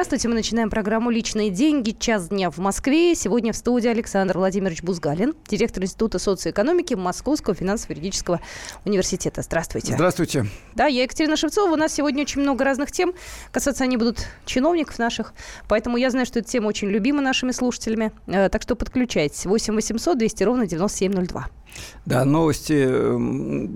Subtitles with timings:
[0.00, 1.90] Здравствуйте, мы начинаем программу «Личные деньги».
[1.90, 3.14] Час дня в Москве.
[3.14, 8.40] Сегодня в студии Александр Владимирович Бузгалин, директор Института социоэкономики Московского финансово-юридического
[8.86, 9.42] университета.
[9.42, 9.92] Здравствуйте.
[9.92, 10.46] Здравствуйте.
[10.74, 11.74] Да, я Екатерина Шевцова.
[11.74, 13.12] У нас сегодня очень много разных тем.
[13.52, 15.34] Касаться они будут чиновников наших.
[15.68, 18.10] Поэтому я знаю, что эта тема очень любима нашими слушателями.
[18.26, 19.44] Э, так что подключайтесь.
[19.44, 21.50] 8 800 200 ровно 9702.
[22.06, 22.88] Да, новости,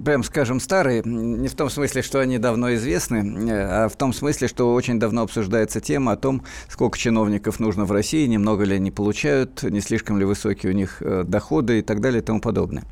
[0.03, 1.03] прям скажем, старые.
[1.05, 4.99] Не в том смысле, что они давно известны, э, а в том смысле, что очень
[4.99, 9.81] давно обсуждается тема о том, сколько чиновников нужно в России, немного ли они получают, не
[9.81, 12.85] слишком ли высокие у них э, доходы и так далее и тому подобное.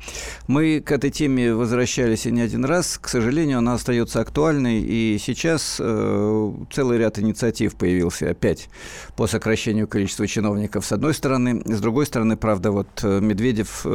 [0.47, 2.99] Мы к этой теме возвращались и не один раз.
[3.01, 8.69] К сожалению, она остается актуальной, и сейчас э, целый ряд инициатив появился опять
[9.17, 11.61] по сокращению количества чиновников с одной стороны.
[11.65, 13.85] С другой стороны, правда, вот Медведев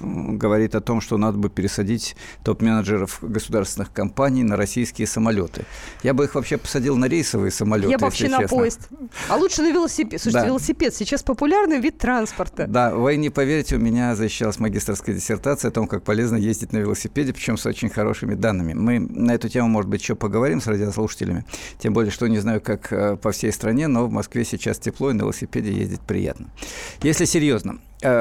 [0.00, 5.64] говорит о том, что надо бы пересадить топ-менеджеров государственных компаний на российские самолеты.
[6.02, 7.90] Я бы их вообще посадил на рейсовые самолеты.
[7.90, 8.88] Я бы вообще на поезд.
[9.28, 10.20] А лучше на велосипед.
[10.20, 10.46] Слушайте, да.
[10.46, 12.66] велосипед сейчас популярный вид транспорта.
[12.66, 16.78] Да, вы не поверите, у меня защищалась магистрская диссертация о том, как полезно ездить на
[16.78, 18.74] велосипеде, причем с очень хорошими данными.
[18.74, 21.44] Мы на эту тему, может быть, еще поговорим с радиослушателями.
[21.78, 25.10] Тем более, что не знаю, как э, по всей стране, но в Москве сейчас тепло,
[25.10, 26.50] и на велосипеде ездить приятно.
[27.02, 27.78] Если серьезно,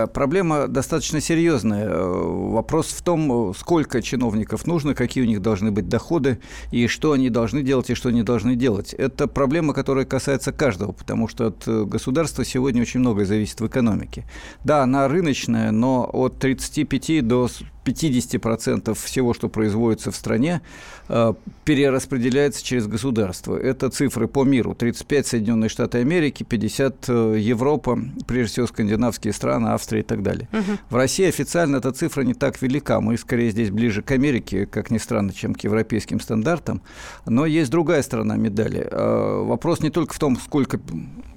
[0.08, 1.88] проблема достаточно серьезная.
[1.88, 2.14] Э,
[2.52, 6.40] вопрос в том, сколько чиновников нужно, какие у них должны быть доходы,
[6.72, 8.94] и что они должны делать, и что не должны делать.
[8.94, 13.68] Это проблема, которая касается каждого, потому что от э, государства сегодня очень многое зависит в
[13.68, 14.26] экономике.
[14.64, 17.48] Да, она рыночная, но от 35 до
[17.90, 20.62] 50% всего, что производится в стране,
[21.08, 21.34] э,
[21.66, 23.58] перераспределяется через государство.
[23.58, 24.76] Это цифры по миру.
[24.76, 30.48] 35 Соединенные Штаты Америки, 50 э, Европа, прежде всего скандинавские страны, Австрия и так далее.
[30.54, 30.78] Угу.
[30.90, 33.02] В России официально эта цифра не так велика.
[33.02, 36.82] Мы скорее здесь ближе к Америке, как ни странно, чем к европейским стандартам.
[37.26, 38.88] Но есть другая сторона медали.
[38.90, 40.80] Э, вопрос не только в том, сколько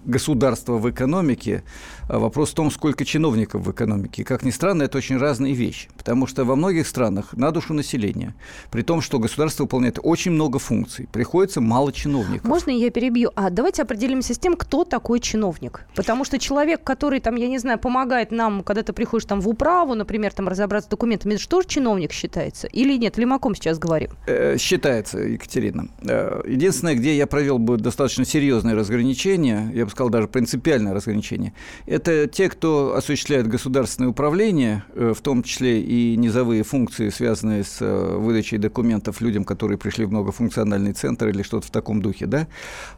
[0.04, 1.62] государства в экономике,
[2.08, 4.24] а вопрос в том, сколько чиновников в экономике.
[4.24, 5.88] Как ни странно, это очень разные вещи.
[5.96, 8.34] Потому что во многих странах на душу населения,
[8.70, 12.48] при том, что государство выполняет очень много функций, приходится мало чиновников.
[12.48, 13.30] Можно я перебью?
[13.36, 15.86] А давайте определимся с тем, кто такой чиновник.
[15.94, 19.48] Потому что человек, который, там, я не знаю, помогает нам, когда ты приходишь там в
[19.48, 22.66] управу, например, там разобраться с документами, это что же чиновник считается?
[22.66, 23.16] Или нет?
[23.18, 24.10] Лимаком сейчас говорим?
[24.26, 25.88] Э, считается, Екатерина.
[26.02, 31.54] Э, единственное, где я провел бы достаточно серьезное разграничение, я бы сказал, даже принципиальное разграничение,
[31.86, 37.78] это те, кто осуществляет государственное управление, э, в том числе и низовые функции, связанные с
[37.80, 42.48] э, выдачей документов людям, которые пришли в многофункциональный центр или что-то в таком духе, да,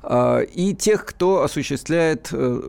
[0.02, 2.62] а, и тех, кто осуществляет э,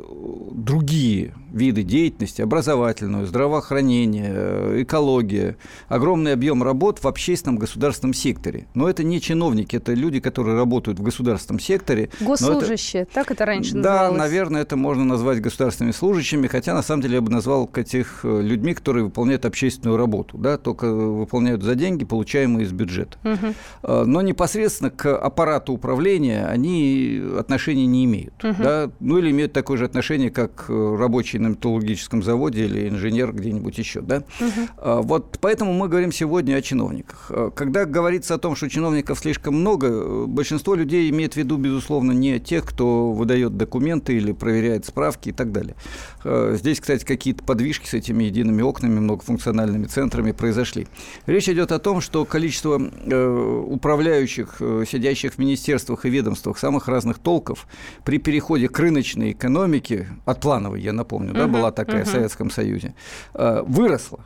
[0.52, 5.56] другие виды деятельности, образовательную, здравоохранение, экология,
[5.88, 8.68] огромный объем работ в общественном государственном секторе.
[8.74, 12.09] Но это не чиновники, это люди, которые работают в государственном секторе.
[12.19, 13.14] Госслужащие, это...
[13.14, 14.15] так это раньше называлось?
[14.18, 18.42] Наверное, это можно назвать государственными служащими, хотя на самом деле я бы назвал этих э,
[18.42, 23.18] людьми, которые выполняют общественную работу, да, только выполняют за деньги, получаемые из бюджета.
[23.24, 24.06] Угу.
[24.06, 28.56] Но непосредственно к аппарату управления они отношения не имеют, угу.
[28.62, 33.34] да, ну или имеют такое же отношение, как э, рабочий на металлургическом заводе или инженер
[33.34, 34.24] где-нибудь еще, да.
[34.40, 35.02] Угу.
[35.03, 37.32] Вот поэтому мы говорим сегодня о чиновниках.
[37.56, 42.40] Когда говорится о том, что чиновников слишком много, большинство людей имеет в виду, безусловно, не
[42.40, 45.75] тех, кто выдает документы или проверяет справки и так далее.
[46.23, 50.88] Э, здесь, кстати, какие-то подвижки с этими едиными окнами, многофункциональными центрами произошли.
[51.25, 56.88] Речь идет о том, что количество э, управляющих, э, сидящих в министерствах и ведомствах самых
[56.88, 57.67] разных толков
[58.03, 62.07] при переходе к рыночной экономике, от плановой, я напомню, uh-huh, да, была такая uh-huh.
[62.07, 62.95] в Советском Союзе,
[63.33, 64.19] выросло.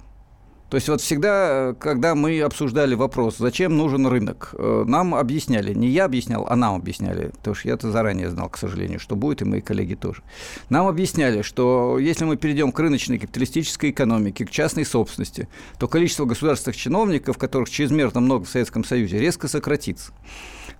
[0.69, 5.87] То есть вот всегда, когда мы обсуждали вопрос, зачем нужен рынок, э, нам объясняли, не
[5.87, 9.45] я объяснял, а нам объясняли, потому что я-то заранее знал, к сожалению, что будет, и
[9.45, 10.21] мои коллеги тоже.
[10.69, 15.47] Нам объясняли, что если мы перейдем к рыночной капиталистической экономике, к частной собственности,
[15.79, 20.11] то количество государственных чиновников, которых чрезмерно много в Советском Союзе, резко сократится.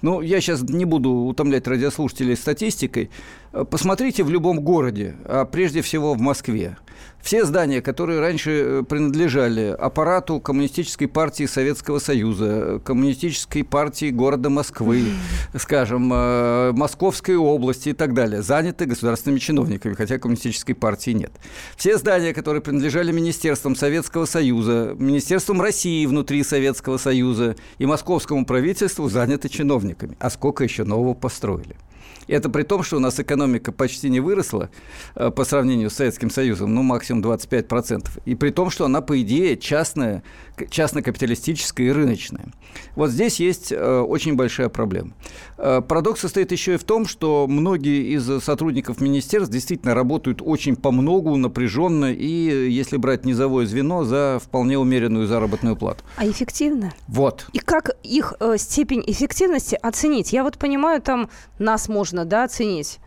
[0.02, 3.10] Ну, я сейчас не буду утомлять радиослушателей статистикой.
[3.52, 6.78] Посмотрите в любом городе, а прежде всего в Москве.
[7.22, 15.04] Все здания, которые раньше э, принадлежали аппарату Коммунистической партии Советского Союза, Коммунистической партии города Москвы,
[15.58, 21.32] скажем, э, Московской области и так далее, заняты государственными чиновниками, хотя Коммунистической партии нет.
[21.76, 29.10] Все здания, которые принадлежали Министерствам Советского Союза, Министерством России внутри Советского Союза и Московскому правительству,
[29.10, 29.89] заняты чиновниками.
[30.20, 31.76] А сколько еще нового построили?
[32.30, 34.70] Это при том, что у нас экономика почти не выросла
[35.16, 38.08] э, по сравнению с Советским Союзом, ну, максимум 25%.
[38.26, 40.24] И при том, что она, по идее, частная,
[40.70, 42.46] частно-капиталистическая и рыночная.
[42.96, 45.14] Вот здесь есть э, очень большая проблема.
[45.58, 50.76] Э, парадокс состоит еще и в том, что многие из сотрудников министерств действительно работают очень
[50.76, 56.04] по многу, напряженно, и, если брать низовое звено, за вполне умеренную заработную плату.
[56.16, 56.94] А эффективно?
[57.08, 57.48] Вот.
[57.54, 60.32] И как их степень эффективности оценить?
[60.32, 63.00] Я вот понимаю, там нас можно, да, оценить.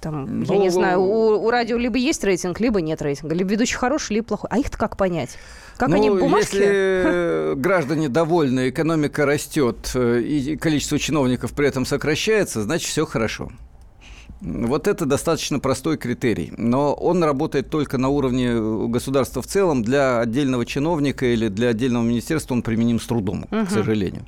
[0.00, 3.34] Там, ну, я не знаю, у, у радио либо есть рейтинг, либо нет рейтинга.
[3.34, 4.50] Либо ведущий хороший, либо плохой.
[4.52, 5.30] А их-то как понять?
[5.78, 6.54] Как ну, они бумажки?
[6.54, 13.50] Если граждане довольны, экономика растет, э, и количество чиновников при этом сокращается, значит, все хорошо.
[14.40, 19.82] Вот это достаточно простой критерий, но он работает только на уровне э, государства в целом.
[19.82, 23.66] Для отдельного чиновника или для отдельного министерства он применим с трудом, угу.
[23.66, 24.26] к сожалению.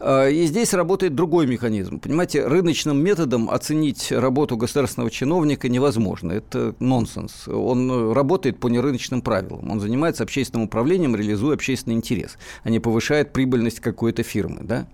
[0.00, 2.00] А, и здесь работает другой механизм.
[2.00, 6.32] Понимаете, рыночным методом оценить работу государственного чиновника невозможно.
[6.32, 7.46] Это нонсенс.
[7.46, 9.70] Он работает по нерыночным правилам.
[9.70, 14.60] Он занимается общественным управлением, реализуя общественный интерес, а не повышает прибыльность какой-то фирмы.
[14.62, 14.86] Да?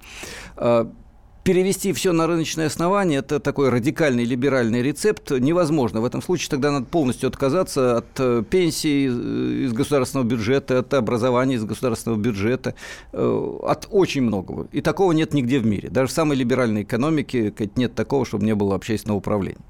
[1.43, 5.31] Перевести все на рыночное основание– это такой радикальный либеральный рецепт.
[5.31, 6.03] Невозможно.
[6.03, 10.93] В этом случае тогда надо полностью отказаться от э, пенсии э, из государственного бюджета, от
[10.93, 12.75] образования из государственного бюджета,
[13.13, 14.69] э, от очень многого.
[14.73, 15.89] И такого нет нигде в мире.
[15.89, 19.65] Даже в самой либеральной экономике нет такого, чтобы не было общественного управления.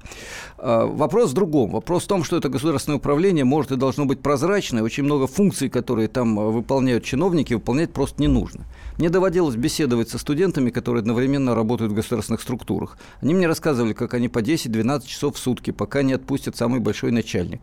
[0.57, 1.71] А, вопрос в другом.
[1.71, 4.83] Вопрос в том, что это государственное управление может и должно быть прозрачное.
[4.83, 8.65] Очень много функций, которые там выполняют чиновники, выполнять просто не нужно.
[8.97, 12.97] Мне доводилось беседовать со студентами, которые одновременно работают в государственных структурах.
[13.21, 17.11] Они мне рассказывали, как они по 10-12 часов в сутки, пока не отпустят самый большой
[17.11, 17.61] начальник.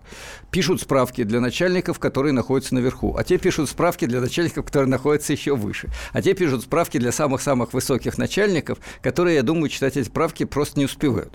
[0.53, 3.17] Пишут справки для начальников, которые находятся наверху.
[3.19, 5.89] А те пишут справки для начальников, которые находятся еще выше.
[6.13, 10.79] А те пишут справки для самых-самых высоких начальников, которые, я думаю, читать эти справки просто
[10.79, 11.33] не успевают.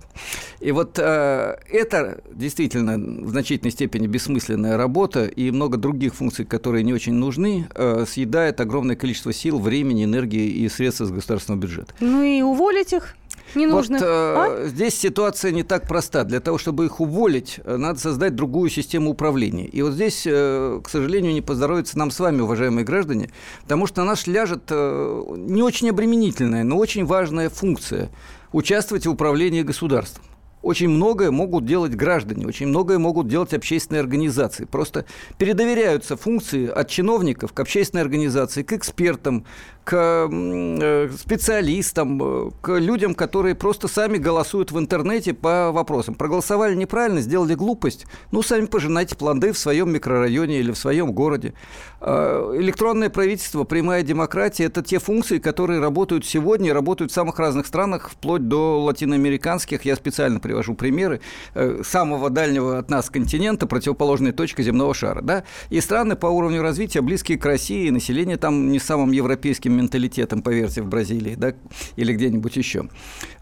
[0.62, 6.84] И вот э, это действительно в значительной степени бессмысленная работа, и много других функций, которые
[6.84, 11.94] не очень нужны, э, съедает огромное количество сил, времени, энергии и средств из государственного бюджета.
[12.00, 13.16] Ну и уволить их
[13.56, 13.98] не нужно.
[13.98, 14.66] Вот, э, а?
[14.68, 16.24] Здесь ситуация не так проста.
[16.24, 19.68] Для того, чтобы их уволить, э, надо создать другую систему управления.
[19.68, 23.30] И вот здесь, э, к сожалению, не поздоровится нам с вами, уважаемые граждане,
[23.62, 28.10] потому что на нас ляжет э, не очень обременительная, но очень важная функция–
[28.52, 30.24] участвовать в управлении государством
[30.64, 34.64] очень многое могут делать граждане, очень многое могут делать общественные организации.
[34.64, 35.06] Просто
[35.38, 39.46] передоверяются функции от чиновников к общественной организации, к экспертам,
[39.84, 46.16] к э, специалистам, э, к людям, которые просто сами голосуют в интернете по вопросам.
[46.16, 51.54] Проголосовали неправильно, сделали глупость, ну, сами пожинайте плоды в своем микрорайоне или в своем городе.
[52.00, 57.38] А, электронное правительство, прямая демократия– это те функции, которые работают сегодня и работают в самых
[57.40, 59.84] разных странах, вплоть до латиноамериканских.
[59.84, 61.20] Я специально привожу примеры
[61.56, 65.22] э, самого дальнего от нас континента, противоположной точки земного шара.
[65.22, 65.44] Да?
[65.70, 70.82] И страны по уровню развития близкие к России, население там не самым европейским менталитетом, поверьте,
[70.82, 71.54] в Бразилии да,
[71.96, 72.88] или где-нибудь еще.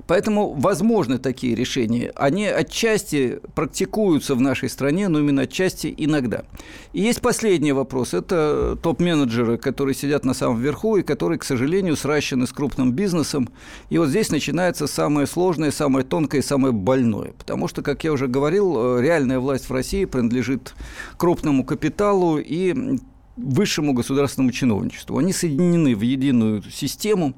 [0.08, 2.12] Поэтому возможны такие решения.
[2.16, 6.44] Они отчасти практикуются в нашей стране, но именно отчасти иногда.
[6.92, 8.14] И есть последний вопрос.
[8.14, 13.50] Это топ-менеджеры, которые сидят на самом верху и которые, к сожалению, сращены с крупным бизнесом.
[13.90, 17.34] И вот здесь начинается самое сложное, самое тонкое, самое больное.
[17.38, 20.74] Потому что, как я уже говорил, реальная власть в России принадлежит
[21.18, 22.98] крупному капиталу, и
[23.44, 25.18] высшему государственному чиновничеству.
[25.18, 27.34] Они соединены в единую систему,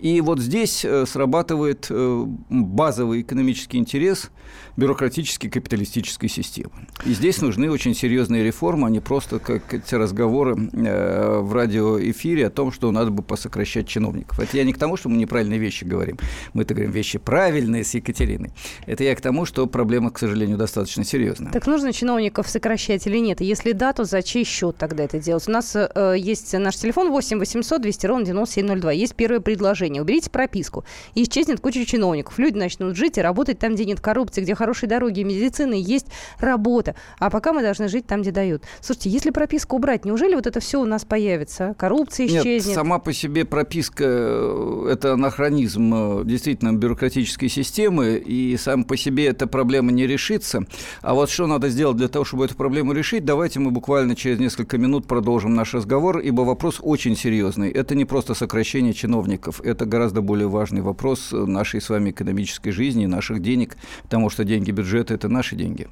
[0.00, 4.30] и вот здесь э, срабатывает э, базовый экономический интерес
[4.76, 6.70] бюрократической капиталистической системы.
[7.04, 12.46] И здесь нужны очень серьезные реформы, а не просто как эти разговоры э, в радиоэфире
[12.46, 14.38] о том, что надо бы посокращать чиновников.
[14.38, 16.18] Это я не к тому, что мы неправильные вещи говорим.
[16.52, 18.50] Мы-то говорим вещи правильные с Екатериной.
[18.86, 21.50] Это я к тому, что проблема, к сожалению, достаточно серьезная.
[21.50, 23.40] Так нужно чиновников сокращать или нет?
[23.40, 25.37] Если да, то за чей счет тогда это делать?
[25.46, 28.92] У нас э, есть наш телефон 8 800 200 ровно 9702.
[28.92, 30.02] Есть первое предложение.
[30.02, 30.84] Уберите прописку.
[31.14, 32.38] И исчезнет куча чиновников.
[32.38, 36.06] Люди начнут жить и работать там, где нет коррупции, где хорошие дороги, медицины, есть
[36.40, 36.94] работа.
[37.18, 38.64] А пока мы должны жить там, где дают.
[38.80, 41.74] Слушайте, если прописку убрать, неужели вот это все у нас появится?
[41.78, 42.66] Коррупция исчезнет?
[42.66, 48.96] Нет, сама по себе прописка э,– это анахронизм э, действительно бюрократической системы, и сам по
[48.96, 50.64] себе эта проблема не решится.
[51.02, 54.38] А вот что надо сделать для того, чтобы эту проблему решить, давайте мы буквально через
[54.38, 57.72] несколько минут продолжим наш разговор, ибо вопрос очень серьезный.
[57.72, 63.06] Это не просто сокращение чиновников, это гораздо более важный вопрос нашей с вами экономической жизни,
[63.06, 65.88] наших денег, потому что деньги бюджета– это наши деньги.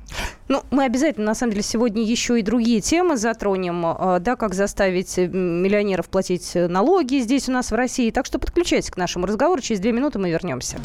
[0.46, 4.54] Ну, мы обязательно, на самом деле, сегодня еще и другие темы затронем, а, да, как
[4.54, 8.12] заставить миллионеров платить налоги здесь у нас в России.
[8.12, 9.60] Так что подключайтесь к нашему разговору.
[9.60, 10.78] Через две минуты мы вернемся.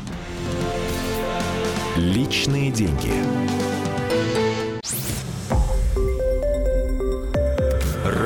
[1.96, 3.14] Личные деньги.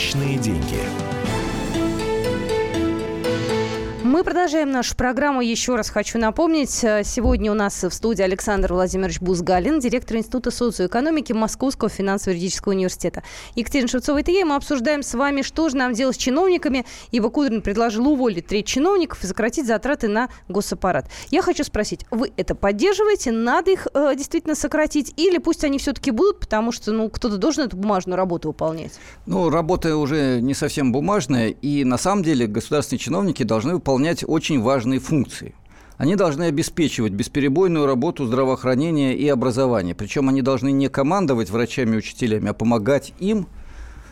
[0.00, 1.09] Личные деньги.
[4.20, 5.40] Мы продолжаем нашу программу.
[5.40, 10.50] Еще раз хочу напомнить, э, сегодня у нас в студии Александр Владимирович Бузгалин, директор Института
[10.50, 13.22] социоэкономики Московского финансово-юридического университета.
[13.54, 16.84] Екатерина Шевцова и я, мы обсуждаем с вами, что же нам делать с чиновниками.
[17.12, 21.06] Ива Кудрин предложил уволить треть чиновников и сократить затраты на госаппарат.
[21.30, 23.32] Я хочу спросить, вы это поддерживаете?
[23.32, 25.14] Надо их э, действительно сократить?
[25.16, 28.92] Или пусть они все-таки будут, потому что ну, кто-то должен эту бумажную работу выполнять?
[29.24, 34.24] Ну, работа уже не совсем бумажная, и на самом деле государственные чиновники должны выполнять выполнять
[34.26, 35.54] очень важные функции.
[35.98, 39.94] Они должны обеспечивать бесперебойную работу здравоохранения и образования.
[39.94, 43.46] Причем они должны не командовать врачами и учителями, а помогать им–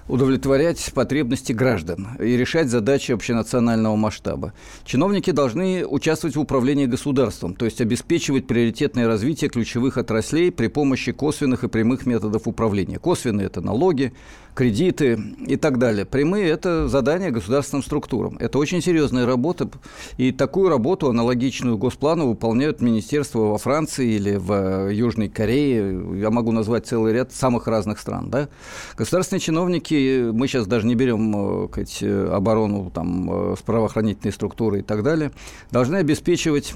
[0.08, 4.52] удовлетворять потребности граждан и решать задачи общенационального масштаба.
[4.84, 11.12] Чиновники должны участвовать в управлении государством, то есть обеспечивать приоритетное развитие ключевых отраслей при помощи
[11.12, 12.98] косвенных и прямых методов управления.
[12.98, 14.12] Косвенные– это налоги,
[14.58, 16.04] кредиты и так далее.
[16.04, 18.36] Прямые– это задания государственным структурам.
[18.40, 19.70] Это очень серьезная работа,
[20.16, 26.20] и такую работу, аналогичную госплану, выполняют министерства во Франции или в Южной Корее.
[26.20, 28.30] Я могу назвать целый ряд самых разных стран.
[28.30, 28.48] Да?
[28.96, 34.82] Государственные чиновники мы сейчас даже не берем сказать, э, оборону, там, э, правоохранительные структуры и
[34.82, 35.30] так далее,
[35.70, 36.74] должны обеспечивать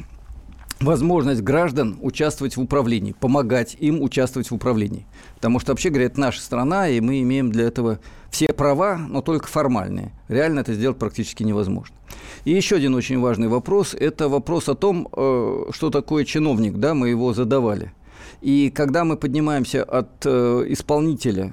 [0.83, 5.07] возможность граждан участвовать в управлении, помогать им участвовать в управлении.
[5.37, 9.21] Потому что, вообще говоря, это наша страна, и мы имеем для этого все права, но
[9.21, 10.13] только формальные.
[10.29, 11.95] Реально это сделать практически невозможно.
[12.45, 16.95] И еще один очень важный вопрос– это вопрос о том, э, что такое чиновник, да,
[16.95, 17.93] мы его задавали.
[18.41, 21.53] И когда мы поднимаемся от исполнителя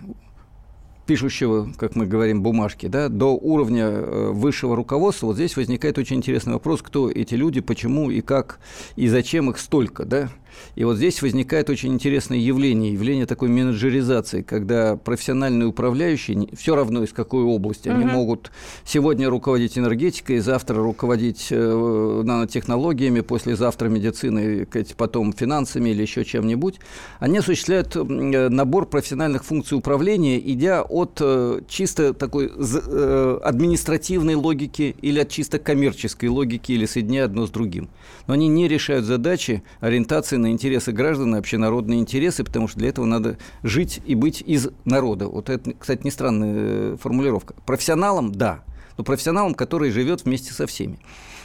[1.10, 6.18] пишущего, как мы говорим, бумажки, да, до уровня э, высшего руководства, вот здесь возникает очень
[6.18, 8.60] интересный вопрос, кто эти люди, почему и как,
[8.96, 10.30] и зачем их столько, да.
[10.76, 17.04] И вот здесь возникает очень интересное явление, явление такой менеджеризации, когда профессиональные управляющие, все равно
[17.04, 17.98] из какой области, угу.
[17.98, 18.52] они могут
[18.86, 26.80] сегодня руководить энергетикой, завтра руководить э, нанотехнологиями, послезавтра медициной, потом финансами или еще чем-нибудь,
[27.20, 34.96] они осуществляют э, набор профессиональных функций управления, идя от э, чисто такой э, административной логики
[35.02, 37.90] или от чисто коммерческой логики или соединяя одно с другим.
[38.28, 42.90] Но они не решают задачи ориентации на интересы граждан и общенародные интересы, потому что для
[42.90, 45.28] этого надо жить и быть из народа.
[45.28, 47.56] Вот это, кстати, не странная э, формулировка.
[47.66, 48.64] Профессионалам– да,
[48.98, 51.00] но профессионалам, который живет вместе со всеми.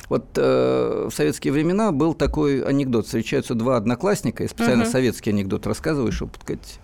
[0.08, 3.06] Вот э, в советские времена был такой анекдот.
[3.06, 4.90] Встречаются два одноклассника, я специально uh-huh.
[4.90, 6.78] советский анекдот рассказываю, чтобы сказать,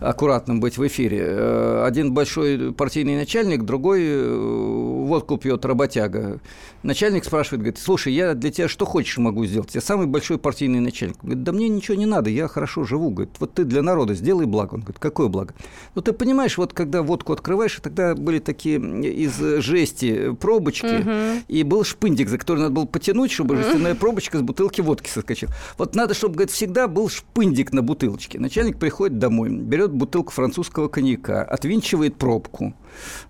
[0.00, 1.18] аккуратным быть в эфире.
[1.22, 6.40] Э, один большой партийный начальник, другой э, водку пьет работяга.
[6.82, 9.74] Начальник спрашивает, говорит, слушай, я для тебя что хочешь могу сделать?
[9.74, 11.16] Я самый большой партийный начальник.
[11.22, 13.10] Говорит, да мне ничего не надо, я хорошо живу.
[13.10, 14.74] Говорит, вот ты для народа сделай благо.
[14.74, 15.54] Он говорит, какое благо?
[15.94, 21.42] Ну, ты понимаешь, вот когда водку открываешь, тогда были такие из жести пробочки, uh-huh.
[21.48, 25.08] и был шпындик, за который который надо было потянуть, чтобы жестяная пробочка с бутылки водки
[25.08, 25.52] соскочила.
[25.76, 28.38] Вот надо, чтобы, говорит, всегда был шпындик на бутылочке.
[28.38, 32.74] Начальник приходит домой, берет бутылку французского коньяка, отвинчивает пробку,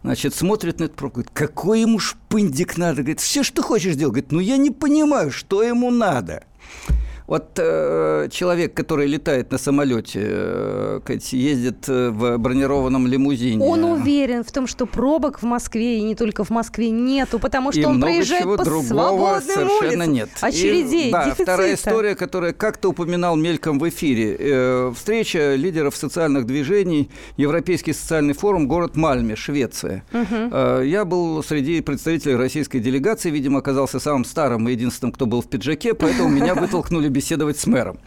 [0.02, 3.02] значит, смотрит на эту пробку, говорит, какой ему шпындик надо?
[3.02, 4.14] Говорит, все, что хочешь делать.
[4.14, 6.44] Говорит, ну я не понимаю, что ему надо.
[7.28, 11.00] Вот э, человек, который летает на самолете, э,
[11.32, 13.62] ездит э, в бронированном лимузине.
[13.62, 17.70] Он уверен в том, что пробок в Москве и не только в Москве нету, потому
[17.70, 20.12] что и он проезжает чего по другого свободным совершенно улицам.
[20.14, 20.30] нет.
[20.40, 21.42] Очередей, и, да, дефицита.
[21.42, 24.34] вторая история, которая как-то упоминал мельком в эфире.
[24.38, 30.02] Э, встреча лидеров социальных движений, Европейский социальный форум, город Мальме, Швеция.
[30.14, 30.50] Угу.
[30.50, 35.42] Э, я был среди представителей российской делегации, видимо, оказался самым старым и единственным, кто был
[35.42, 37.98] в пиджаке, поэтому меня вытолкнули беседовать с мэром.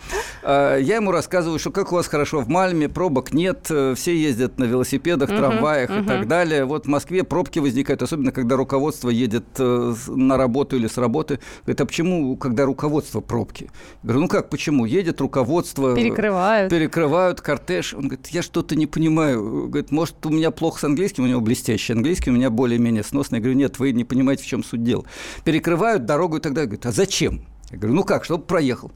[0.41, 4.15] А, я ему рассказываю, что как у вас хорошо в Мальме, пробок нет, э, все
[4.15, 6.03] ездят на велосипедах, трамваях uh-huh, uh-huh.
[6.03, 6.63] и так далее.
[6.63, 11.39] Вот в Москве пробки возникают, особенно когда руководство едет э, на работу или с работы.
[11.63, 13.63] Говорит, а почему, когда руководство пробки?
[13.63, 13.70] Я
[14.03, 14.86] говорю, ну как, почему?
[14.86, 15.94] Едет руководство...
[15.94, 16.72] Перекрывают.
[16.72, 17.94] Перекрывают кортеж.
[17.94, 19.68] Он говорит, я что-то не понимаю.
[19.68, 23.39] Говорит, может, у меня плохо с английским, у него блестящий английский, у меня более-менее сносный.
[23.39, 25.03] Я говорю, нет, вы не понимаете, в чем суть дела.
[25.44, 26.68] Перекрывают дорогу и так далее.
[26.68, 27.41] Говорит, а зачем?
[27.71, 28.91] Я говорю, ну как, чтобы проехал.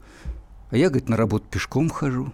[0.70, 2.32] А я, говорит, на работу пешком хожу.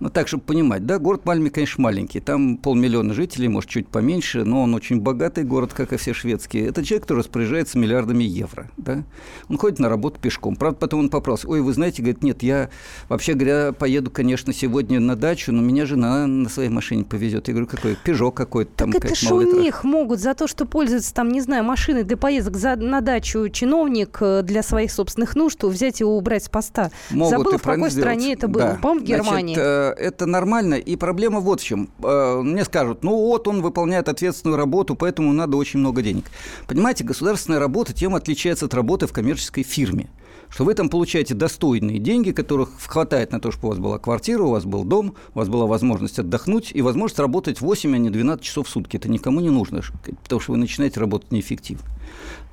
[0.00, 2.20] Ну, так, чтобы понимать, да, город Мальме, конечно, маленький.
[2.20, 6.66] Там полмиллиона жителей, может, чуть поменьше, но он очень богатый город, как и все шведские.
[6.68, 9.02] Это человек, который распоряжается миллиардами евро, да.
[9.48, 10.54] Он ходит на работу пешком.
[10.54, 12.70] Правда, потом он попросил, ой, вы знаете, говорит, нет, я,
[13.08, 17.48] вообще говоря, поеду, конечно, сегодня на дачу, но меня жена на своей машине повезет.
[17.48, 17.96] Я говорю, какой?
[18.04, 18.92] Пежо какой-то там.
[18.92, 22.16] Так это же у них могут за то, что пользуются там, не знаю, машиной для
[22.16, 26.90] поездок за, на дачу чиновник э, для своих собственных нужд, взять его убрать с поста.
[27.10, 27.92] Могут Забыла, в какой сделать.
[27.92, 28.64] стране это было?
[28.64, 28.78] Да.
[28.80, 29.54] По-моему, в Германии.
[29.54, 31.90] Значит, э, это нормально, и проблема вот в чем.
[32.02, 36.24] Э, мне скажут, ну вот он выполняет ответственную работу, поэтому надо очень много денег.
[36.66, 40.08] Понимаете, государственная работа тем отличается от работы в коммерческой фирме
[40.50, 44.42] что вы там получаете достойные деньги, которых хватает на то, чтобы у вас была квартира,
[44.42, 48.10] у вас был дом, у вас была возможность отдохнуть и возможность работать 8, а не
[48.10, 48.96] 12 часов в сутки.
[48.96, 49.82] Это никому не нужно,
[50.22, 51.84] потому что вы начинаете работать неэффективно.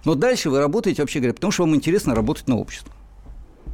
[0.03, 2.93] Но дальше вы работаете, вообще говоря, потому что вам интересно работать на общество.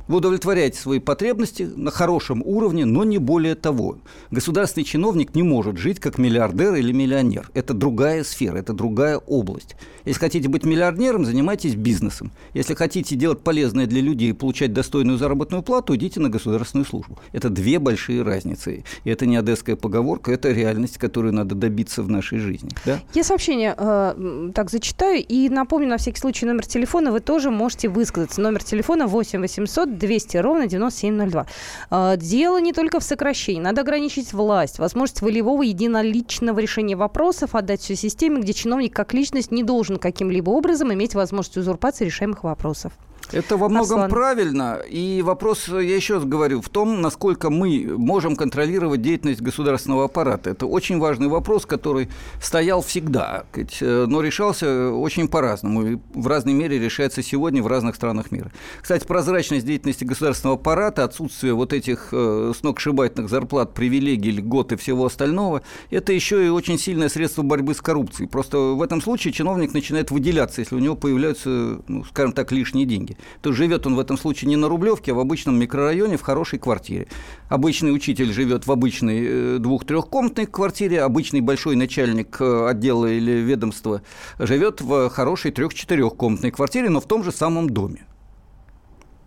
[0.08, 3.98] Вы удовлетворяете свои потребности на хорошем уровне, но не более того.
[4.32, 7.50] Государственный чиновник не может жить как миллиардер или миллионер.
[7.54, 9.76] Это другая сфера, это другая область.
[10.06, 12.32] Если хотите быть миллиардером, занимайтесь бизнесом.
[12.54, 17.20] Если хотите делать полезное для людей и получать достойную заработную плату, идите на государственную службу.
[17.32, 18.84] Это две большие разницы.
[19.04, 22.70] И это не одесская поговорка, это реальность, которую надо добиться в нашей жизни.
[22.86, 23.00] Да?
[23.14, 27.12] Я сообщение э, так зачитаю и напомню на всякий случай номер телефона.
[27.12, 28.42] Вы тоже можете высказаться.
[28.42, 31.46] Номер телефона 8 800 200 ровно 9702.
[31.90, 33.62] А, дело не только в сокращении.
[33.62, 39.52] Надо ограничить власть, возможность волевого единоличного решения вопросов, отдать все системе, где чиновник как личность
[39.52, 42.94] не должен каким-либо образом иметь возможность узурпации решаемых вопросов.
[43.32, 44.10] Это во многом Аслан.
[44.10, 44.80] правильно.
[44.90, 50.50] И вопрос, я еще раз говорю, в том, насколько мы можем контролировать деятельность государственного аппарата.
[50.50, 52.10] Это очень важный вопрос, который
[52.42, 55.88] стоял всегда, э, но решался очень по-разному.
[55.88, 58.52] И в разной мере решается сегодня в разных странах мира.
[58.82, 65.06] Кстати, прозрачность деятельности государственного аппарата, отсутствие вот этих э, сногсшибательных зарплат, привилегий, льгот и всего
[65.06, 68.28] остального, это еще и очень сильное средство борьбы с коррупцией.
[68.28, 72.86] Просто в этом случае чиновник начинает выделяться, если у него появляются, ну, скажем так, лишние
[72.86, 73.18] деньги.
[73.42, 76.60] То живет он в этом случае не на Рублевке, а в обычном микрорайоне в хорошей
[76.60, 77.08] квартире.
[77.50, 84.02] Обычный учитель живет в обычной э, двух-трехкомнатной квартире, обычный большой начальник э, отдела или ведомства
[84.40, 88.06] живет в хорошей трех-четырехкомнатной квартире, но в том же самом доме.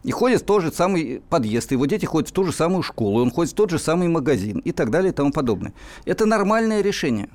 [0.04, 3.22] И ходит в тот же самый подъезд, его дети ходят в ту же самую школу,
[3.22, 5.72] он ходит в тот же самый магазин и так далее и тому подобное.
[6.04, 7.30] Это нормальное решение.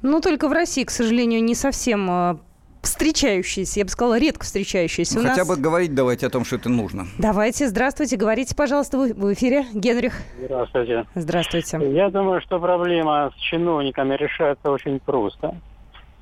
[0.00, 2.36] Ну, только в России, к сожалению, не совсем э,
[2.84, 5.18] встречающиеся, я бы сказала, редко встречающиеся.
[5.18, 5.48] Ну, хотя нас...
[5.48, 7.06] бы говорить давайте о том, что это нужно.
[7.18, 10.14] Давайте, здравствуйте, говорите, пожалуйста, вы в эфире, Генрих.
[10.44, 11.04] Здравствуйте.
[11.14, 11.92] Здравствуйте.
[11.92, 15.54] Я думаю, что проблема с чиновниками решается очень просто.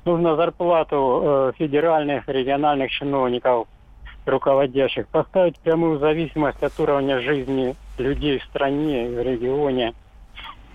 [0.05, 3.67] Нужно зарплату э, федеральных, региональных чиновников,
[4.25, 9.93] руководящих, поставить прямую зависимость от уровня жизни людей в стране, в регионе.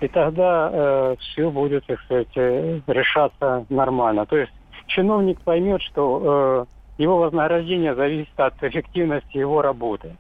[0.01, 4.27] И тогда э, все будет, так сказать, э, решаться нормально.
[4.27, 4.53] То есть
[4.89, 6.67] чиновник поймет, что
[6.99, 10.17] э, его вознаграждение зависит от эффективности его работы.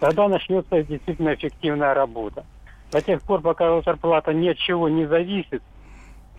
[0.00, 2.44] Тогда начнется действительно эффективная работа.
[2.92, 5.62] До тех пор, пока его зарплата ни от чего не зависит,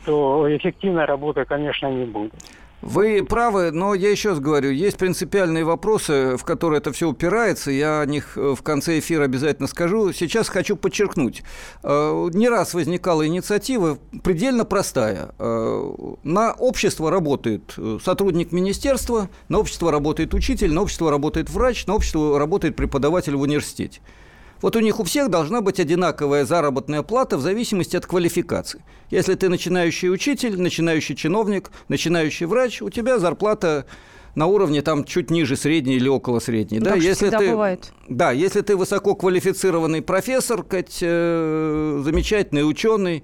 [0.06, 2.36] то эффективной работы, конечно, не будет.
[2.82, 7.72] Вы правы, но я еще раз говорю, есть принципиальные вопросы, в которые это все упирается.
[7.72, 10.14] Я о них э, в конце эфира обязательно скажу.
[10.14, 11.42] Сейчас хочу подчеркнуть.
[11.82, 15.32] Э, не раз возникала инициатива предельно простая.
[15.40, 15.92] Э,
[16.24, 22.38] на общество работает сотрудник министерства, на общество работает учитель, на общество работает врач, на общество
[22.38, 24.02] работает преподаватель в университете.
[24.62, 28.84] Вот у них у всех должна быть одинаковая заработная плата в зависимости от квалификации.
[29.10, 33.86] Если ты начинающий учитель, начинающий чиновник, начинающий врач, у тебя зарплата
[34.36, 36.80] на уровне там чуть ниже средней или около средней.
[36.80, 37.92] да, если ты, бывает.
[38.08, 43.24] Да, если ты высококвалифицированный профессор, кать, э, замечательный ученый,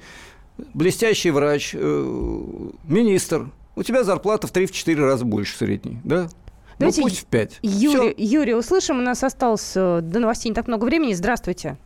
[0.74, 6.30] блестящий врач, э, министр, у тебя зарплата в 3-4 раза больше средней, да?
[6.74, 7.60] Ну, Давайте ну, пусть в 5.
[7.62, 11.14] Юрий, Юрий, услышим, у нас осталось э, до новостей не так много времени.
[11.14, 11.78] Здравствуйте.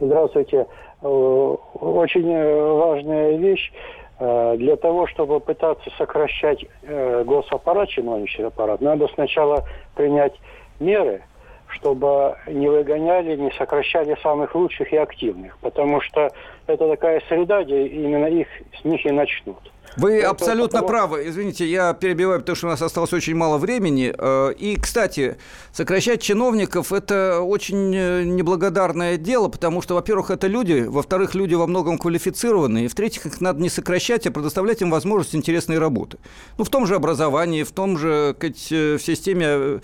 [0.00, 0.66] Здравствуйте.
[1.02, 3.72] Э, очень э, важная вещь.
[4.20, 10.34] Для того, чтобы пытаться сокращать госаппарат, чиновничий аппарат, надо сначала принять
[10.80, 11.22] меры,
[11.68, 15.56] чтобы не выгоняли, не сокращали самых лучших и активных.
[15.58, 16.32] Потому что
[16.66, 18.48] это такая среда, где именно их,
[18.80, 19.70] с них и начнут.
[19.96, 20.88] Вы это, абсолютно потому...
[20.88, 21.28] правы.
[21.28, 24.14] Извините, я перебиваю, потому что у нас осталось очень мало времени.
[24.16, 25.38] Э, и, кстати,
[25.72, 31.66] сокращать чиновников– это очень э, неблагодарное дело, потому что, во-первых, это люди, во-вторых, люди во
[31.66, 36.18] многом квалифицированные, и, в-третьих, их надо не сокращать, а предоставлять им возможность интересной работы.
[36.58, 39.80] Ну, в том же образовании, в том же, сказать, э, в системе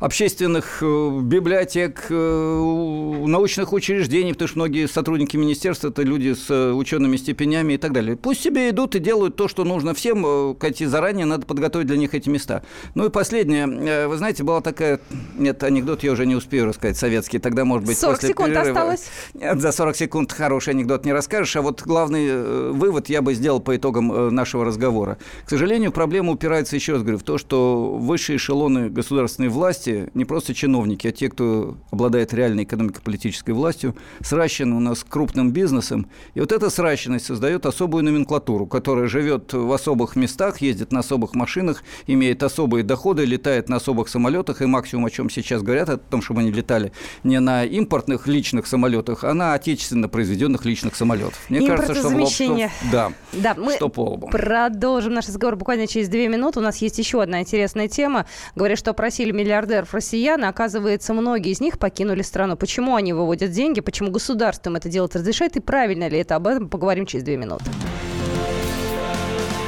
[0.00, 6.72] общественных э, библиотек, э, научных учреждений, потому что многие сотрудники министерства– это люди с э,
[6.72, 8.16] учеными степенями и так далее.
[8.16, 12.14] Пусть себе идут и делают то, что нужно всем, кстати, заранее надо подготовить для них
[12.14, 12.62] эти места.
[12.94, 14.06] Ну и последнее.
[14.06, 15.00] Вы знаете, была такая...
[15.36, 17.38] Нет, анекдот я уже не успею рассказать, советский.
[17.38, 18.70] Тогда, может быть, 40 после секунд перерыва...
[18.70, 19.06] осталось.
[19.34, 21.56] Нет, за 40 секунд хороший анекдот не расскажешь.
[21.56, 25.18] А вот главный вывод я бы сделал по итогам нашего разговора.
[25.44, 30.24] К сожалению, проблема упирается, еще раз говорю, в то, что высшие эшелоны государственной власти не
[30.24, 36.06] просто чиновники, а те, кто обладает реальной экономико-политической властью, сращены у нас крупным бизнесом.
[36.34, 41.34] И вот эта сращенность создает особую номенклатуру, которая живет в особых местах, ездит на особых
[41.34, 44.62] машинах, имеет особые доходы, летает на особых самолетах.
[44.62, 46.92] И максимум, о чем сейчас говорят, о том, чтобы они летали
[47.22, 51.38] не на импортных личных самолетах, а на отечественно произведенных личных самолетов.
[51.48, 54.28] Мне кажется, что лоб, что, да, да, мы что по лбу.
[54.28, 56.60] продолжим наш разговор буквально через две минуты.
[56.60, 58.26] У нас есть еще одна интересная тема.
[58.54, 62.56] Говорят, что просили миллиардер миллиардеров россиян, оказывается, многие из них покинули страну.
[62.56, 66.36] Почему они выводят деньги, почему государство им это делать разрешает и правильно ли это?
[66.36, 67.64] Об этом поговорим через две минуты.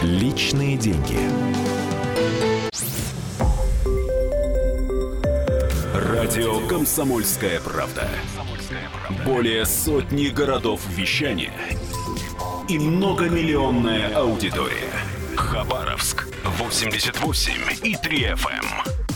[0.02, 1.18] Личные деньги.
[5.94, 8.08] Радио «Комсомольская правда».
[9.24, 11.52] Более сотни городов вещания
[12.68, 14.92] и многомиллионная аудитория.
[15.36, 17.52] Хабаровск 88
[17.84, 19.05] и 3 FM.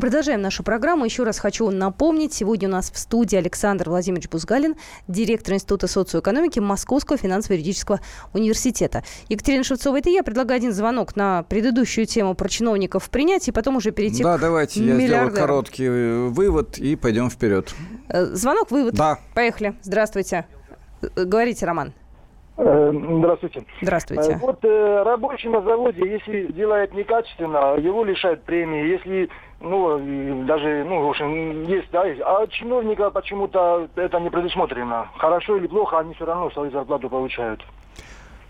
[0.00, 1.04] Мы продолжаем нашу программу.
[1.04, 4.76] Еще раз хочу напомнить, сегодня у нас в студии Александр Владимирович Бузгалин,
[5.08, 8.00] директор Института социоэкономики Московского финансово-юридического
[8.32, 9.02] университета.
[9.28, 10.22] Екатерина Шевцова, это я.
[10.22, 14.40] Предлагаю один звонок на предыдущую тему про чиновников принять, и потом уже перейти да, к
[14.40, 17.74] давайте я сделаю короткий э, вывод и пойдем вперед.
[18.08, 18.94] Э, звонок, вывод.
[18.94, 19.18] Да.
[19.34, 19.74] Поехали.
[19.82, 20.46] Здравствуйте.
[21.02, 21.92] Э, говорите, Роман.
[22.56, 23.64] Здравствуйте.
[23.82, 24.38] Здравствуйте.
[24.40, 28.86] Вот э, рабочий на заводе, если делает некачественно, его лишают премии.
[28.86, 29.30] Если
[29.60, 32.22] ну, даже, ну, в общем, есть, да, есть.
[32.24, 35.08] А чиновника почему-то это не предусмотрено.
[35.16, 37.62] Хорошо или плохо, они все равно свою зарплату получают.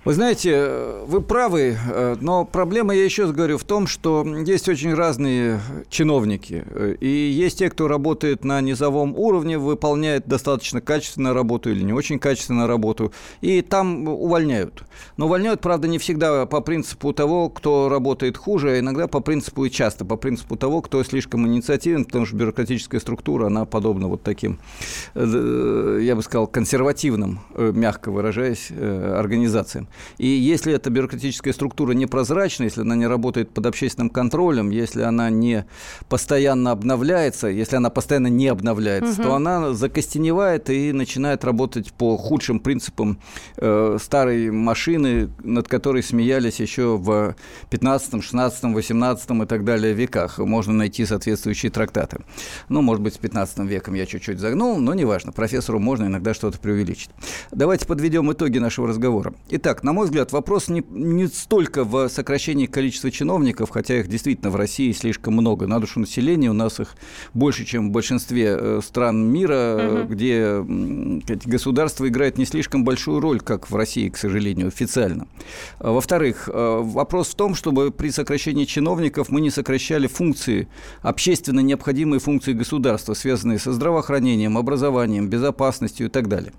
[0.02, 4.66] Вы знаете, вы правы, э, но проблема, я еще раз говорю, в том, что есть
[4.66, 5.60] очень разные
[5.90, 6.64] чиновники.
[7.00, 12.18] И есть те, кто работает на низовом уровне, выполняет достаточно качественную работу или не очень
[12.18, 14.84] качественную работу, и там увольняют.
[15.18, 19.66] Но увольняют, правда, не всегда по принципу того, кто работает хуже, а иногда по принципу
[19.66, 24.22] и часто по принципу того, кто слишком инициативен, потому что бюрократическая структура, она подобна вот
[24.22, 24.60] таким,
[25.14, 29.89] э, я бы сказал, консервативным, э, мягко выражаясь, организациям.
[30.18, 35.30] И если эта бюрократическая структура непрозрачна, если она не работает под общественным контролем, если она
[35.30, 35.66] не
[36.08, 39.22] постоянно обновляется, если она постоянно не обновляется, угу.
[39.22, 43.20] то она закостеневает и начинает работать по худшим принципам
[43.56, 47.34] э, старой машины, над которой смеялись еще в
[47.70, 50.38] 15, 16, 18 и так далее веках.
[50.38, 52.18] Можно найти соответствующие трактаты.
[52.68, 55.32] Ну, может быть, с 15 веком я чуть-чуть загнул, но неважно.
[55.32, 57.10] Профессору можно иногда что-то преувеличить.
[57.50, 59.34] Давайте подведем итоги нашего разговора.
[59.50, 64.50] Итак, на мой взгляд, вопрос не, не столько в сокращении количества чиновников, хотя их действительно
[64.50, 65.66] в России слишком много.
[65.66, 66.94] На душу населения у нас их
[67.34, 70.12] больше, чем в большинстве э, стран мира, угу.
[70.12, 70.62] где
[71.44, 75.26] государство играет не слишком большую роль, как в России, к сожалению, официально.
[75.78, 80.68] А, во-вторых, э, вопрос в том, чтобы при сокращении чиновников мы не сокращали функции,
[81.02, 86.52] общественно необходимые функции государства, связанные со здравоохранением, образованием, безопасностью и так далее.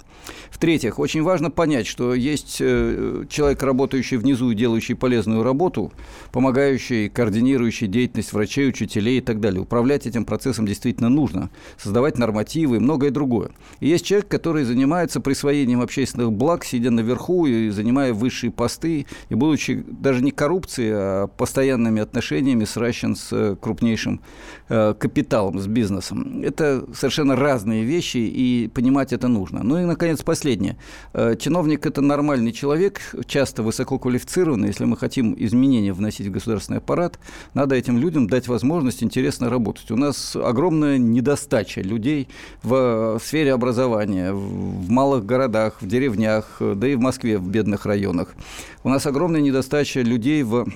[0.50, 5.91] В-третьих, очень важно понять, что есть э, человек, работающий внизу и делающий полезную работу,
[6.32, 9.62] помогающий, координирующий деятельность врачей, учителей и так далее.
[9.62, 13.52] Управлять этим процессом действительно нужно, создавать нормативы и многое другое.
[13.80, 19.36] И есть человек, который занимается присвоением общественных благ, сидя наверху и занимая высшие посты, и
[19.36, 24.21] будучи даже не коррупцией, а постоянными отношениями сращен с крупнейшим
[24.69, 26.41] э, капиталом, с бизнесом.
[26.43, 29.63] Это совершенно разные вещи, и понимать это нужно.
[29.63, 30.78] Ну и, наконец, последнее.
[31.13, 34.68] Э, чиновник– это нормальный человек, часто высококвалифицированы.
[34.68, 37.20] Если мы хотим изменения вносить в государственный аппарат,
[37.54, 39.92] надо этим людям дать возможность интересно работать.
[39.92, 42.28] У нас огромная недостача людей
[42.64, 48.36] в сфере образования, в малых городах, в деревнях, да и в Москве, в бедных районах.
[48.84, 50.68] У нас огромная недостача людей в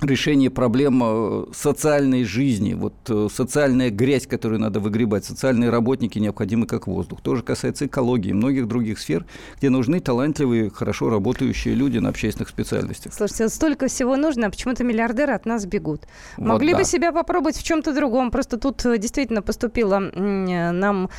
[0.00, 6.66] решение проблем э, социальной жизни, вот э, социальная грязь, которую надо выгребать, социальные работники необходимы
[6.66, 7.20] как воздух.
[7.20, 9.26] Тоже касается экологии и многих других сфер,
[9.58, 13.12] где нужны талантливые, хорошо работающие люди на общественных специальностях.
[13.12, 16.02] Слушайте, столько всего нужно, а почему-то миллиардеры от нас бегут.
[16.36, 16.78] Вот Могли да.
[16.78, 18.30] бы себя попробовать в чем-то другом.
[18.30, 21.10] Просто тут э, действительно поступило нам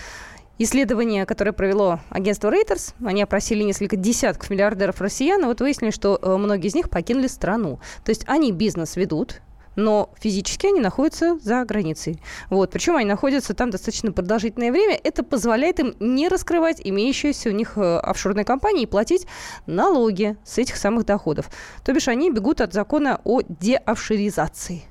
[0.63, 6.19] исследование, которое провело агентство Reuters, они опросили несколько десятков миллиардеров россиян, и вот выяснили, что
[6.21, 7.79] э, многие из них покинули страну.
[8.03, 9.41] То есть они бизнес ведут,
[9.75, 12.21] но физически они находятся за границей.
[12.49, 12.71] Вот.
[12.71, 14.99] Причем они находятся там достаточно продолжительное время.
[15.01, 19.27] Это позволяет им не раскрывать имеющиеся у них э, офшорные компании и платить
[19.65, 21.49] налоги с этих самых доходов.
[21.83, 24.83] То бишь они бегут от закона о деофшоризации.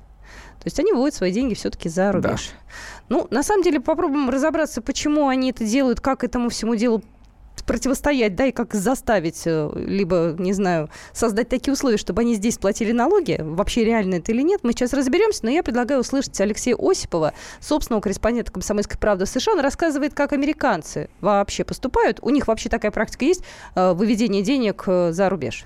[0.61, 2.51] То есть они выводят свои деньги все-таки за рубеж.
[2.51, 2.61] Да.
[3.11, 7.03] Ну, на самом деле, попробуем разобраться, почему они это делают, как этому всему делу
[7.65, 12.57] противостоять, да, и как заставить, э, либо, не знаю, создать такие условия, чтобы они здесь
[12.57, 16.77] платили налоги, вообще реально это или нет, мы сейчас разберемся, но я предлагаю услышать Алексея
[16.79, 19.55] Осипова, собственного корреспондента «Комсомольской правды» в США.
[19.55, 22.19] Он рассказывает, как американцы вообще поступают.
[22.21, 23.43] У них вообще такая практика есть,
[23.75, 25.65] э, выведение денег э, за рубеж.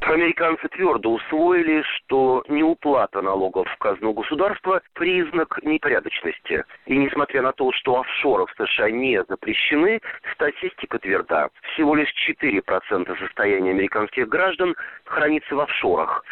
[0.00, 6.64] Американцы твердо усвоили, что неуплата налогов в казну государства– признак непорядочности.
[6.86, 10.00] И несмотря на то, что офшоры в США не запрещены,
[10.32, 11.50] статистика тверда.
[11.74, 16.24] Всего лишь 4% состояния американских граждан хранится в офшорах.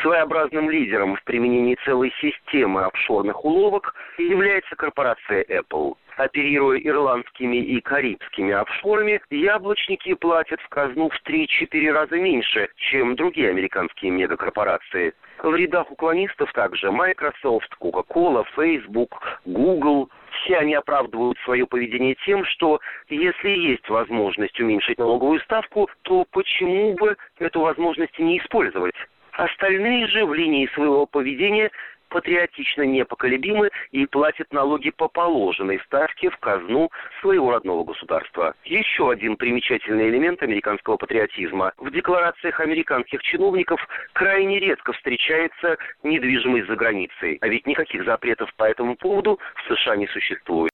[0.00, 5.96] Своеобразным лидером в применении целой системы офшорных уловок является корпорация Apple.
[6.16, 13.50] Оперируя ирландскими и карибскими офшорами, яблочники платят в казну в 3-4 раза меньше, чем другие
[13.50, 15.14] американские мегакорпорации.
[15.42, 20.10] В рядах уклонистов также Microsoft, Coca-Cola, Facebook, Google.
[20.30, 26.94] Все они оправдывают свое поведение тем, что если есть возможность уменьшить налоговую ставку, то почему
[26.94, 28.94] бы эту возможность не использовать?
[29.32, 31.70] Остальные же в линии своего поведения
[32.12, 38.54] патриотично непоколебимы и платят налоги по положенной ставке в казну своего родного государства.
[38.64, 41.72] Еще один примечательный элемент американского патриотизма.
[41.78, 43.80] В декларациях американских чиновников
[44.12, 47.38] крайне редко встречается недвижимость за границей.
[47.40, 50.71] А ведь никаких запретов по этому поводу в США не существует.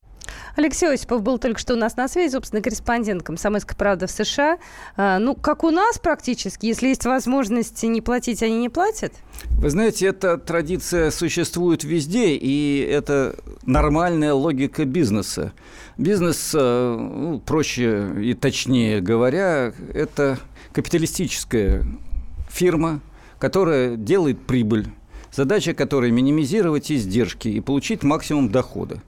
[0.57, 4.59] Алексей Осипов был только что у нас на связи, собственно, корреспондент «Комсомольской правды» в США.
[4.97, 9.13] А, ну, как у нас практически, если есть возможность не платить, они не платят?
[9.51, 15.53] Вы знаете, эта традиция существует везде, и это нормальная логика бизнеса.
[15.97, 20.39] Бизнес, э, ну, проще и точнее говоря, это
[20.73, 21.85] капиталистическая
[22.49, 23.01] фирма,
[23.39, 24.89] которая делает прибыль,
[25.33, 29.03] задача которой минимизировать издержки и получить максимум дохода.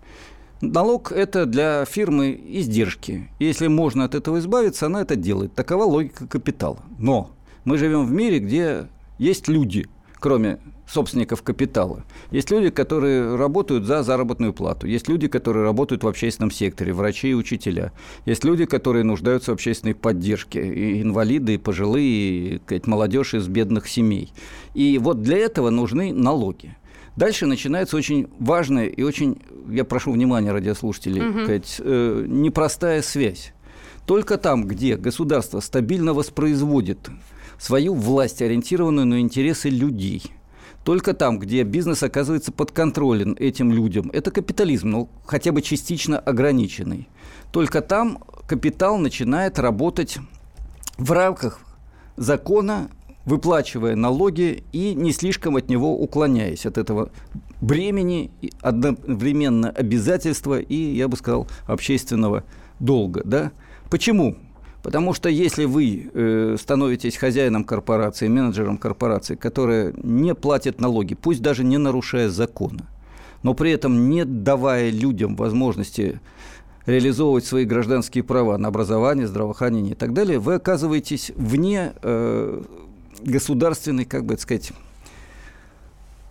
[0.60, 3.30] Налог– это для фирмы издержки.
[3.38, 5.54] Если можно от этого избавиться, она это делает.
[5.54, 6.80] Такова логика капитала.
[6.98, 7.30] Но
[7.64, 8.86] мы живем в мире, где
[9.18, 9.86] есть люди,
[10.18, 12.04] кроме собственников капитала.
[12.30, 14.86] Есть люди, которые работают за заработную плату.
[14.86, 17.92] Есть люди, которые работают в общественном секторе, врачи и учителя.
[18.26, 20.60] Есть люди, которые нуждаются в общественной поддержке.
[20.62, 24.32] И инвалиды, и пожилые, и молодежь из бедных семей.
[24.74, 26.76] И вот для этого нужны налоги.
[27.16, 31.44] Дальше начинается очень важная и очень, я прошу внимания радиослушателей, угу.
[31.44, 33.52] сказать, э, непростая связь.
[34.06, 37.10] Только там, где государство стабильно воспроизводит
[37.58, 40.22] свою власть, ориентированную на интересы людей,
[40.84, 46.18] только там, где бизнес оказывается подконтролен этим людям, это капитализм, но ну, хотя бы частично
[46.18, 47.08] ограниченный.
[47.52, 50.18] Только там капитал начинает работать
[50.96, 51.60] в рамках
[52.16, 52.90] закона
[53.24, 57.11] выплачивая налоги и не слишком от него уклоняясь от этого
[57.61, 58.30] бремени,
[58.61, 62.44] одновременно обязательства и, я бы сказал, общественного
[62.78, 63.22] долга.
[63.24, 63.52] Да?
[63.90, 64.37] Почему?
[64.83, 71.42] Потому что если вы э, становитесь хозяином корпорации, менеджером корпорации, которая не платит налоги, пусть
[71.42, 72.87] даже не нарушая закона,
[73.42, 76.20] но при этом не давая людям возможности
[76.87, 82.62] реализовывать свои гражданские права на образование, здравоохранение и так далее, вы оказываетесь вне э,
[83.24, 84.72] государственный, как бы сказать,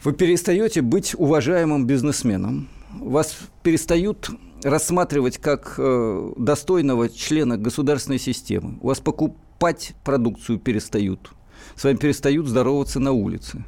[0.03, 4.29] вы перестаете быть уважаемым бизнесменом, вас перестают
[4.63, 11.31] рассматривать как э, достойного члена государственной системы, у вас покупать продукцию перестают,
[11.75, 13.63] с вами перестают здороваться на улице,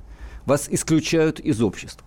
[0.45, 2.05] вас исключают из общества.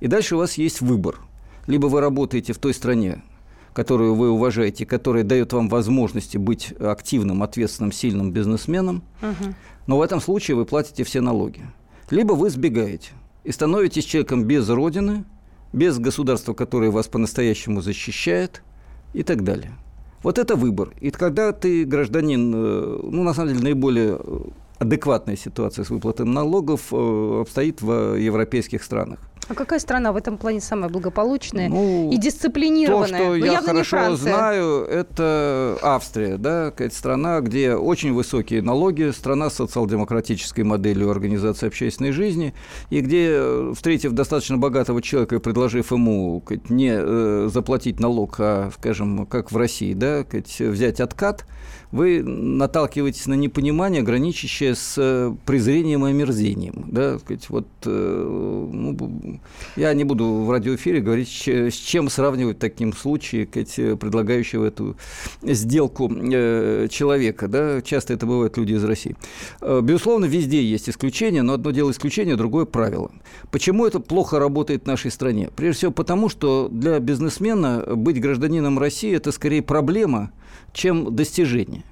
[0.00, 1.18] И дальше у вас есть выбор.
[1.66, 3.22] Либо вы работаете в той стране,
[3.74, 9.54] которую вы уважаете, которая дает вам возможности быть активным, ответственным, сильным бизнесменом, угу.
[9.86, 11.60] но в этом случае вы платите все налоги.
[12.08, 13.10] Либо вы сбегаете
[13.42, 15.24] и становитесь человеком без родины,
[15.72, 18.62] без государства, которое вас по-настоящему защищает
[19.12, 19.72] и так далее.
[20.22, 20.92] Вот это выбор.
[21.00, 24.40] И когда ты гражданин, э, ну, на самом деле, наиболее э,
[24.78, 29.18] адекватная ситуация с выплатой налогов э, обстоит в европейских странах.
[29.48, 33.08] А какая страна в этом плане самая благополучная ну, и дисциплинированная?
[33.08, 39.10] То, что ну, я хорошо знаю, это Австрия, да, какая-то страна, где очень высокие налоги,
[39.10, 42.54] страна с социал-демократической моделью организации общественной жизни,
[42.90, 49.26] и где, встретив достаточно богатого человека и предложив ему не э, заплатить налог, а, скажем,
[49.26, 50.24] как в России, да,
[50.58, 51.44] взять откат,
[51.94, 56.86] вы наталкиваетесь на непонимание, граничащее с э, презрением и омерзением.
[56.88, 59.40] Да, сказать, вот, э, ну,
[59.76, 64.96] я не буду в радиоэфире говорить, с чем сравнивать таким случае сказать, предлагающего эту
[65.42, 67.46] сделку э, человека.
[67.46, 69.14] Да, часто это бывают люди из России.
[69.60, 73.12] Безусловно, везде есть исключения, но одно дело исключение, другое правило.
[73.52, 75.50] Почему это плохо работает в нашей стране?
[75.54, 80.32] Прежде всего потому, что для бизнесмена быть гражданином России– это скорее проблема,
[80.72, 81.84] чем достижение.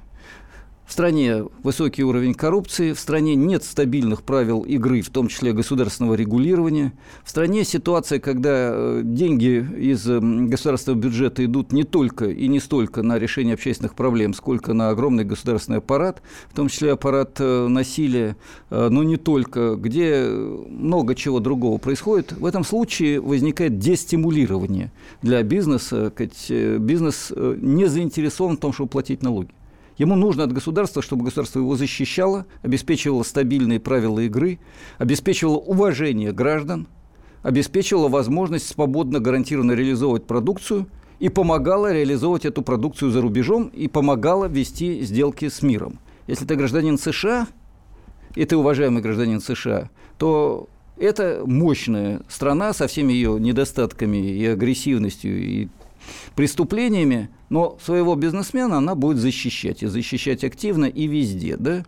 [0.87, 6.14] В стране высокий уровень коррупции, в стране нет стабильных правил игры, в том числе государственного
[6.14, 6.92] регулирования.
[7.25, 13.03] В стране ситуация, когда э, деньги из государственного бюджета идут не только и не столько
[13.03, 18.37] на решение общественных проблем, сколько на огромный государственный аппарат, в том числе аппарат э, насилия,
[18.68, 22.33] э, но не только, где много чего другого происходит.
[22.33, 24.92] В этом случае возникает дестимулирование
[25.23, 26.12] для бизнеса.
[26.49, 29.49] Бизнес не заинтересован в том, чтобы платить налоги.
[30.03, 34.59] Ему нужно от государства, чтобы государство его защищало, обеспечивало стабильные правила игры,
[34.99, 36.88] обеспечивало уважение граждан,
[37.45, 40.88] обеспечивало возможность свободно, гарантированно реализовывать продукцию
[41.21, 46.01] и помогало реализовывать эту продукцию за рубежом и помогало вести сделки с миром.
[46.27, 47.47] Если ты гражданин США,
[48.35, 49.88] и ты уважаемый гражданин США,
[50.19, 55.69] то это мощная страна со всеми ее недостатками и агрессивностью и
[56.35, 61.85] преступлениями, но своего бизнесмена она будет защищать, и защищать активно и везде, да,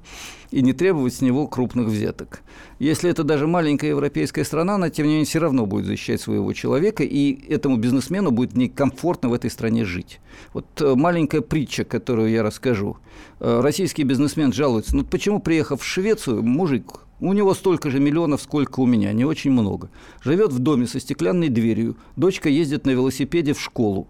[0.50, 2.42] и не требовать с него крупных взяток.
[2.78, 6.52] Если это даже маленькая европейская страна, она, тем не менее, все равно будет защищать своего
[6.52, 10.20] человека, и этому бизнесмену будет некомфортно в этой стране жить.
[10.52, 12.98] Вот э, маленькая притча, которую я расскажу.
[13.40, 18.42] Э, российский бизнесмен жалуется, ну почему, приехав в Швецию, мужик у него столько же миллионов,
[18.42, 19.90] сколько у меня, не очень много.
[20.22, 21.96] Живет в доме со стеклянной дверью.
[22.16, 24.08] Дочка ездит на велосипеде в школу.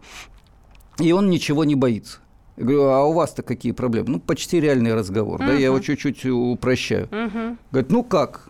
[0.99, 2.21] И он ничего не боится.
[2.57, 4.11] Я говорю, а у вас-то какие проблемы?
[4.11, 5.41] Ну, почти реальный разговор.
[5.41, 5.47] Uh-huh.
[5.47, 7.09] Да, я его чуть-чуть упрощаю.
[7.09, 7.57] Uh-huh.
[7.73, 8.49] Говорит, ну как?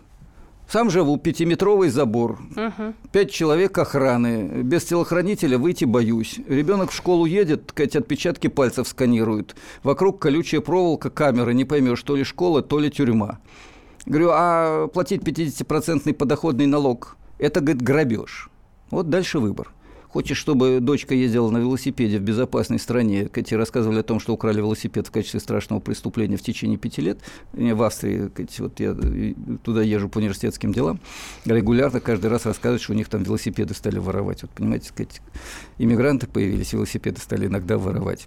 [0.67, 2.95] Сам живу, пятиметровый забор, uh-huh.
[3.11, 6.39] пять человек охраны, без телохранителя выйти боюсь.
[6.47, 9.55] Ребенок в школу едет, сказать, отпечатки пальцев сканируют.
[9.83, 13.39] Вокруг колючая проволока, камеры, не поймешь, то ли школа, то ли тюрьма.
[14.05, 18.49] Говорю, а платить 50-процентный подоходный налог– это, говорит, грабеж.
[18.91, 19.71] Вот дальше выбор.
[20.15, 23.27] Хочешь, чтобы дочка ездила на велосипеде в безопасной стране?
[23.27, 27.19] Кэти рассказывали о том, что украли велосипед в качестве страшного преступления в течение пяти лет.
[27.51, 28.95] В Австрии, Кэти, вот я
[29.61, 31.01] туда езжу по университетским делам,
[31.43, 34.43] регулярно каждый раз рассказывают, что у них там велосипеды стали воровать.
[34.43, 35.19] Вот, понимаете, Кэти,
[35.79, 38.25] иммигранты появились, велосипеды стали иногда воровать.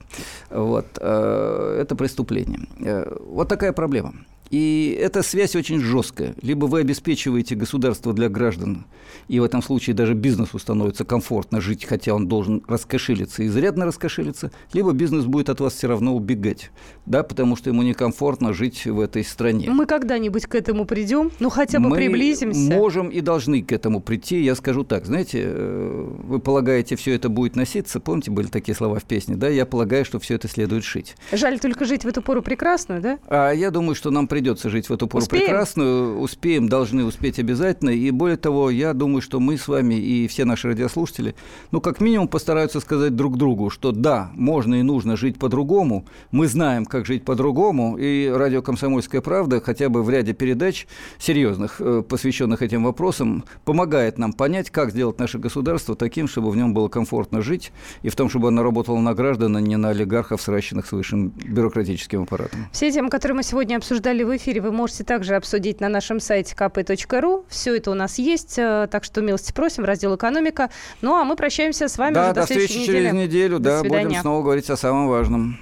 [0.50, 0.86] Вот.
[0.98, 2.68] Э, это преступление.
[2.80, 4.12] Э, вот такая проблема.
[4.50, 6.34] И эта связь очень жесткая.
[6.42, 8.86] Либо вы обеспечиваете государство для граждан,
[9.28, 14.50] и в этом случае даже бизнесу становится комфортно жить, хотя он должен раскошелиться, изрядно раскошелиться,
[14.72, 16.70] либо бизнес будет от вас все равно убегать,
[17.06, 19.70] да, потому что ему некомфортно жить в этой стране.
[19.70, 21.30] Мы когда-нибудь к этому придем?
[21.40, 22.58] Ну, хотя бы Мы приблизимся?
[22.58, 24.42] можем и должны к этому прийти.
[24.42, 28.00] Я скажу так, знаете, э, вы полагаете, все это будет носиться?
[28.00, 29.48] Помните, были такие слова в песне, да?
[29.48, 31.16] Я полагаю, что все это следует шить.
[31.32, 33.18] Жаль только жить в эту пору прекрасно, да?
[33.26, 35.44] А я думаю, что нам придется жить в эту пору успеем?
[35.44, 36.20] прекрасную.
[36.20, 37.90] Успеем, должны успеть обязательно.
[37.90, 41.34] И более того, я думаю, что мы с вами и все наши радиослушатели,
[41.70, 46.06] ну, как минимум, постараются сказать друг другу, что да, можно и нужно жить по-другому.
[46.30, 47.96] Мы знаем, как жить по-другому.
[47.98, 50.86] И радио «Комсомольская правда» хотя бы в ряде передач
[51.18, 56.56] серьезных, э, посвященных этим вопросам, помогает нам понять, как сделать наше государство таким, чтобы в
[56.56, 57.72] нем было комфортно жить,
[58.02, 61.28] и в том, чтобы оно работало на граждан, а не на олигархов, сращенных с высшим
[61.28, 62.66] бюрократическим аппаратом.
[62.72, 66.54] Все темы, которые мы сегодня обсуждали в эфире, вы можете также обсудить на нашем сайте
[66.54, 67.44] kp.ru.
[67.48, 70.70] Все это у нас есть, э, так что милости просим, раздел «Экономика».
[71.00, 73.58] Ну, а мы прощаемся с вами да, уже до, до встречи через неделю.
[73.58, 74.06] До да, свидания.
[74.06, 75.58] будем снова говорить о самом важном.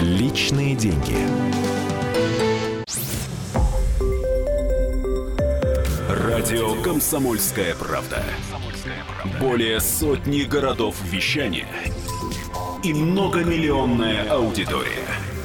[0.00, 1.16] Личные деньги.
[6.08, 8.22] Радио «Комсомольская правда».
[9.40, 11.66] Более сотни городов вещания–
[12.86, 15.35] и многомиллионная аудитория.